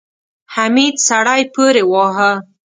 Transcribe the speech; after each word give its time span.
حميد 0.53 0.95
سړی 1.09 1.41
پورې 1.53 1.83
واهه. 1.91 2.31